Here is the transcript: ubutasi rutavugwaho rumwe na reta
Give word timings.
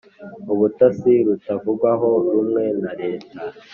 ubutasi 0.53 1.13
rutavugwaho 1.27 2.09
rumwe 2.31 2.63
na 2.81 2.91
reta 3.01 3.37